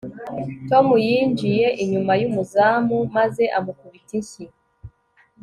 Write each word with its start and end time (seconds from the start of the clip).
tom 0.69 0.87
yinjiye 1.07 1.67
inyuma 1.83 2.13
y'umuzamu 2.21 2.97
maze 3.15 3.43
amukubita 3.57 4.11
inshyi 4.19 4.45